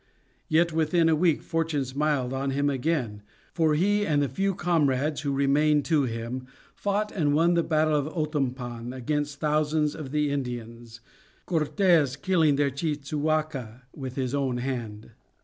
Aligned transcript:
Yet 0.49 0.73
within 0.73 1.09
a 1.09 1.15
week 1.15 1.43
fortune 1.43 1.85
smiled 1.85 2.33
on 2.33 2.49
him 2.49 2.71
again, 2.71 3.21
for 3.53 3.75
he 3.75 4.03
and 4.03 4.19
the 4.19 4.27
few 4.27 4.55
comrades 4.55 5.21
who 5.21 5.31
remained 5.31 5.85
to 5.85 6.05
him 6.05 6.47
fought 6.73 7.11
and 7.11 7.35
won 7.35 7.53
the 7.53 7.61
battle 7.61 7.93
of 7.95 8.07
Otompan 8.11 8.93
against 8.93 9.39
thousands 9.39 9.93
of 9.93 10.09
the 10.09 10.31
Indians, 10.31 11.01
Cortes 11.45 12.15
killing 12.15 12.55
their 12.55 12.71
chief 12.71 13.03
Cihuaca 13.03 13.83
with 13.95 14.15
his 14.15 14.33
own 14.33 14.57
hand. 14.57 15.11